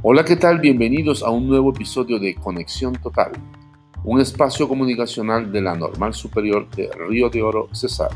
[0.00, 0.60] Hola, ¿qué tal?
[0.60, 3.32] Bienvenidos a un nuevo episodio de Conexión Total,
[4.04, 8.10] un espacio comunicacional de la Normal Superior de Río de Oro, Cesar.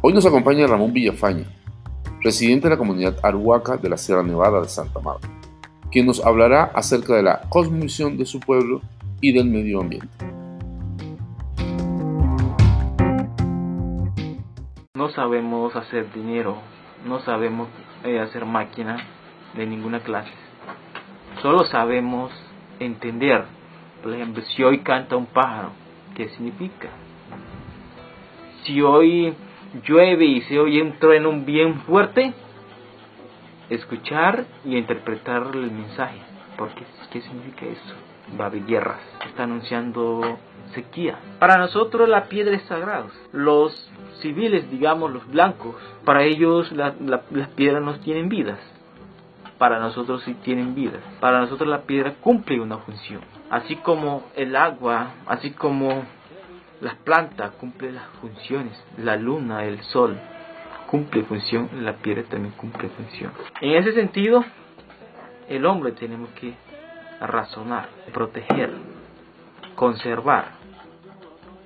[0.00, 1.44] Hoy nos acompaña Ramón Villafaña,
[2.22, 5.28] residente de la comunidad Arhuaca de la Sierra Nevada de Santa Marta,
[5.92, 8.80] quien nos hablará acerca de la cosmovisión de su pueblo
[9.20, 10.08] y del medio ambiente.
[14.96, 16.56] No sabemos hacer dinero,
[17.06, 17.68] no sabemos
[18.02, 18.96] eh, hacer máquina
[19.54, 20.43] de ninguna clase
[21.44, 22.32] Solo sabemos
[22.80, 23.44] entender,
[24.02, 25.72] por ejemplo, si hoy canta un pájaro,
[26.14, 26.88] ¿qué significa?
[28.62, 29.34] Si hoy
[29.86, 32.32] llueve y se oye un trueno bien fuerte,
[33.68, 36.16] escuchar y interpretar el mensaje.
[36.56, 37.94] Porque, ¿Qué significa eso?
[38.40, 39.00] Va a haber guerras.
[39.26, 40.38] Está anunciando
[40.72, 41.18] sequía.
[41.40, 43.08] Para nosotros la piedra es sagrada.
[43.32, 43.90] Los
[44.22, 48.73] civiles, digamos, los blancos, para ellos las piedras no tienen vidas
[49.58, 50.98] para nosotros sí tienen vida.
[51.20, 53.20] Para nosotros la piedra cumple una función.
[53.50, 56.04] Así como el agua, así como
[56.80, 60.18] las plantas cumplen las funciones, la luna, el sol
[60.90, 63.32] cumple función, la piedra también cumple función.
[63.60, 64.44] En ese sentido,
[65.48, 66.54] el hombre tenemos que
[67.20, 68.70] razonar, proteger,
[69.74, 70.52] conservar.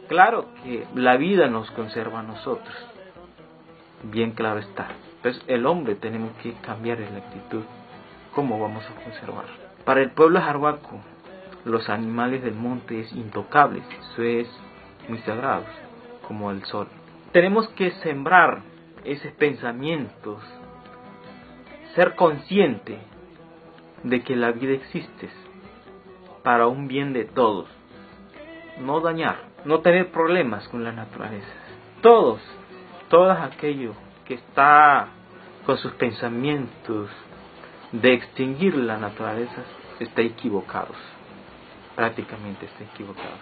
[0.08, 2.74] Claro que la vida nos conserva a nosotros,
[4.04, 4.88] bien claro está.
[5.22, 7.64] Pues el hombre tenemos que cambiar la actitud
[8.38, 9.46] cómo vamos a conservar.
[9.84, 11.00] Para el pueblo jarhuaco,
[11.64, 14.48] los animales del monte es intocables, eso es
[15.08, 15.64] muy sagrado,
[16.28, 16.86] como el sol.
[17.32, 18.60] Tenemos que sembrar
[19.02, 20.40] esos pensamientos,
[21.96, 23.00] ser consciente
[24.04, 25.28] de que la vida existe
[26.44, 27.66] para un bien de todos,
[28.78, 31.54] no dañar, no tener problemas con la naturaleza.
[32.02, 32.40] Todos,
[33.08, 33.94] todo aquello
[34.24, 35.08] que está
[35.66, 37.10] con sus pensamientos
[37.92, 39.64] de extinguir la naturaleza
[39.98, 40.96] está equivocados,
[41.96, 43.40] prácticamente está equivocados.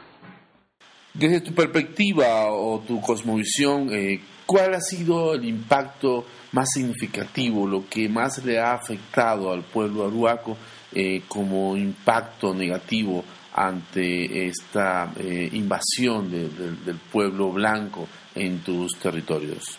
[1.13, 7.89] Desde tu perspectiva o tu cosmovisión, eh, ¿cuál ha sido el impacto más significativo, lo
[7.89, 10.57] que más le ha afectado al pueblo aruaco
[10.93, 13.25] eh, como impacto negativo
[13.55, 19.79] ante esta eh, invasión del pueblo blanco en tus territorios?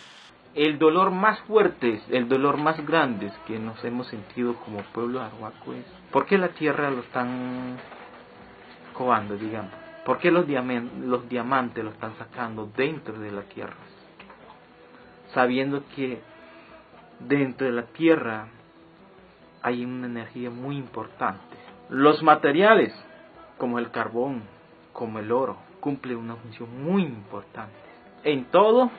[0.58, 5.72] El dolor más fuerte, el dolor más grande que nos hemos sentido como pueblo arhuaco
[5.72, 7.76] es ¿por qué la tierra lo están
[8.92, 9.70] cobando, digamos?
[10.04, 13.76] ¿Por qué los, los diamantes lo están sacando dentro de la tierra?
[15.32, 16.20] Sabiendo que
[17.20, 18.48] dentro de la tierra
[19.62, 21.56] hay una energía muy importante.
[21.88, 22.92] Los materiales,
[23.58, 24.42] como el carbón,
[24.92, 27.76] como el oro, cumplen una función muy importante.
[28.24, 28.90] En todo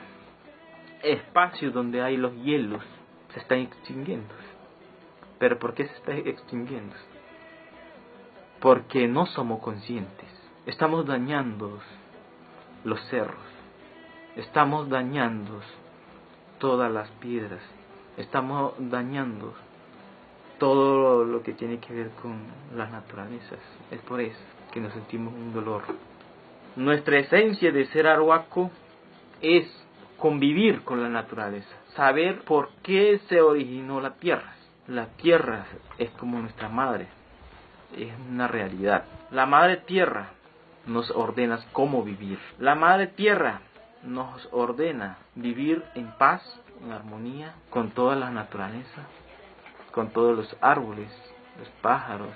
[1.02, 2.82] espacios donde hay los hielos
[3.32, 4.34] se están extinguiendo.
[5.38, 6.94] ¿Pero por qué se está extinguiendo?
[8.60, 10.28] Porque no somos conscientes.
[10.66, 11.78] Estamos dañando
[12.84, 13.38] los cerros.
[14.36, 15.60] Estamos dañando
[16.58, 17.62] todas las piedras.
[18.16, 19.54] Estamos dañando
[20.58, 22.38] todo lo que tiene que ver con
[22.76, 23.58] las naturalezas.
[23.90, 24.38] Es por eso
[24.72, 25.82] que nos sentimos un dolor.
[26.76, 28.70] Nuestra esencia de ser arhuaco
[29.40, 29.66] es
[30.20, 34.54] convivir con la naturaleza, saber por qué se originó la tierra.
[34.86, 35.66] La tierra
[35.98, 37.08] es como nuestra madre,
[37.96, 39.04] es una realidad.
[39.30, 40.30] La madre tierra
[40.86, 42.38] nos ordena cómo vivir.
[42.58, 43.62] La madre tierra
[44.02, 46.42] nos ordena vivir en paz,
[46.82, 49.02] en armonía con toda la naturaleza,
[49.92, 51.10] con todos los árboles,
[51.58, 52.34] los pájaros,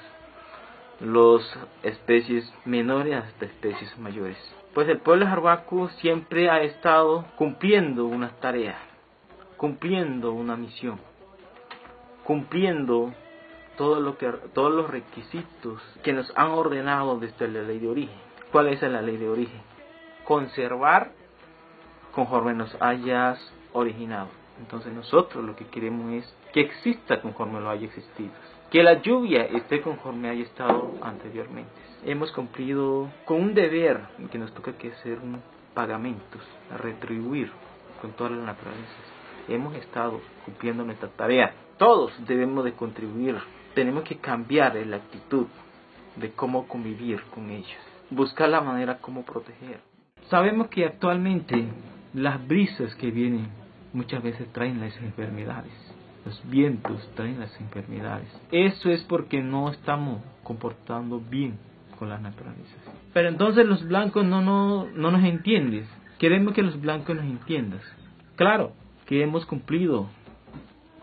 [1.00, 1.42] las
[1.82, 4.38] especies menores hasta especies mayores.
[4.74, 8.76] Pues el pueblo jarhuaco siempre ha estado cumpliendo una tarea,
[9.56, 10.98] cumpliendo una misión,
[12.24, 13.14] cumpliendo
[13.76, 18.18] todo lo que, todos los requisitos que nos han ordenado desde la ley de origen.
[18.50, 19.60] ¿Cuál es la ley de origen?
[20.24, 21.12] Conservar
[22.12, 23.38] conforme nos hayas
[23.74, 24.28] originado.
[24.58, 28.32] Entonces nosotros lo que queremos es que exista conforme lo haya existido
[28.74, 31.70] que la lluvia esté conforme haya estado anteriormente.
[32.04, 34.00] Hemos cumplido con un deber
[34.32, 35.40] que nos toca que hacer un
[35.74, 36.38] pagamento,
[36.72, 37.52] a retribuir
[38.02, 39.06] con todas las naturalezas.
[39.46, 41.54] Hemos estado cumpliendo nuestra tarea.
[41.78, 43.36] Todos debemos de contribuir.
[43.76, 45.46] Tenemos que cambiar la actitud
[46.16, 47.78] de cómo convivir con ellos.
[48.10, 49.78] Buscar la manera como proteger.
[50.28, 51.64] Sabemos que actualmente
[52.12, 53.46] las brisas que vienen
[53.92, 55.93] muchas veces traen las enfermedades
[56.24, 58.28] los vientos traen las enfermedades.
[58.50, 61.58] Eso es porque no estamos comportando bien
[61.98, 62.76] con la naturaleza.
[63.12, 65.86] Pero entonces los blancos no, no, no nos entienden.
[66.18, 67.80] Queremos que los blancos nos entiendan.
[68.36, 68.72] Claro
[69.06, 70.08] que hemos cumplido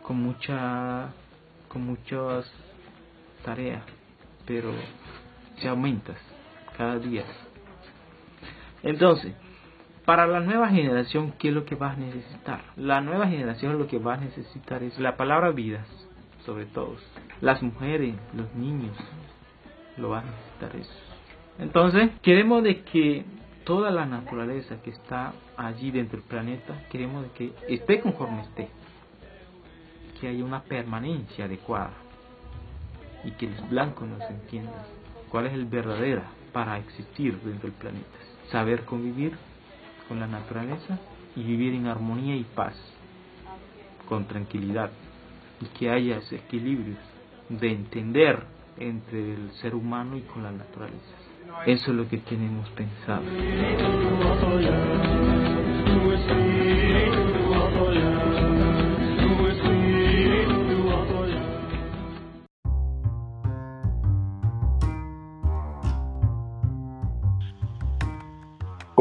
[0.02, 1.10] con mucha
[1.68, 2.52] con muchas
[3.46, 3.84] tarea,
[4.46, 4.74] pero
[5.58, 6.18] si aumentas
[6.78, 7.24] cada día.
[8.84, 9.34] Entonces,
[10.06, 12.62] para la nueva generación, ¿qué es lo que va a necesitar?
[12.76, 15.88] La nueva generación lo que va a necesitar es la palabra vidas,
[16.46, 16.96] sobre todo.
[17.40, 18.96] Las mujeres, los niños,
[19.98, 20.94] lo van a necesitar eso.
[21.60, 23.26] Entonces, queremos de que
[23.64, 28.70] toda la naturaleza que está allí dentro del planeta, queremos de que esté conforme esté.
[30.20, 31.94] Que haya una permanencia adecuada.
[33.24, 34.74] Y que los blancos nos entiendan
[35.30, 38.08] cuál es el verdadero para existir dentro del planeta.
[38.50, 39.38] Saber convivir
[40.12, 41.00] con la naturaleza
[41.38, 42.76] y vivir en armonía y paz,
[44.10, 44.92] con tranquilidad,
[45.62, 46.96] y que haya ese equilibrio
[47.48, 48.44] de entender
[48.78, 51.16] entre el ser humano y con la naturaleza.
[51.66, 53.24] Eso es lo que tenemos pensado.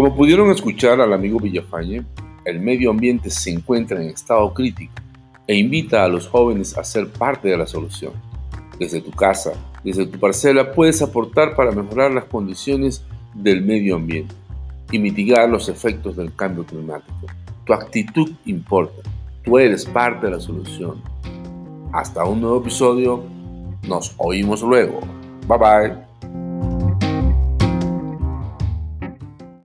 [0.01, 2.03] Como pudieron escuchar al amigo Villafañe,
[2.47, 4.95] el medio ambiente se encuentra en estado crítico
[5.47, 8.15] e invita a los jóvenes a ser parte de la solución.
[8.79, 9.53] Desde tu casa,
[9.85, 13.05] desde tu parcela, puedes aportar para mejorar las condiciones
[13.35, 14.35] del medio ambiente
[14.91, 17.27] y mitigar los efectos del cambio climático.
[17.67, 19.03] Tu actitud importa.
[19.45, 21.03] Tú eres parte de la solución.
[21.93, 23.23] Hasta un nuevo episodio.
[23.87, 25.01] Nos oímos luego.
[25.47, 26.10] Bye bye.